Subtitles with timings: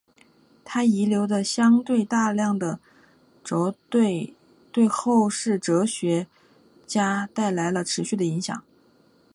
[0.65, 2.79] 他遗留的相对大量的
[3.43, 4.01] 着作
[4.71, 6.25] 对后世哲学
[6.87, 8.63] 家带来了持续的影响。